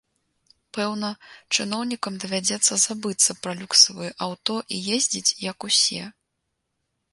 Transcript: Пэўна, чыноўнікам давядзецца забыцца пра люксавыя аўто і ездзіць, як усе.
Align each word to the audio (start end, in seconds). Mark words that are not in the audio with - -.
Пэўна, 0.77 1.09
чыноўнікам 1.55 2.13
давядзецца 2.23 2.79
забыцца 2.87 3.37
пра 3.43 3.53
люксавыя 3.61 4.11
аўто 4.29 4.55
і 4.77 4.83
ездзіць, 4.99 5.35
як 5.51 5.57
усе. 5.71 6.03